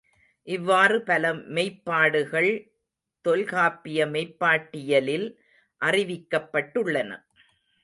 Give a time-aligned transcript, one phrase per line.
[0.47, 2.49] இவ்வாறு பல மெய்ப்பாடுகள்
[3.25, 5.27] தொல்காப்பிய மெய்ப்பாட்டியலில்
[5.81, 7.11] அறிவிக்கப்பட்டுள்ளன.